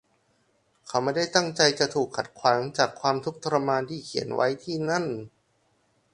[0.87, 5.05] เขาไม่ได้ตั้งใจจะถูกขัดขวางจากความทุกข์ทรมานที่เขียนไว้ที่นั่น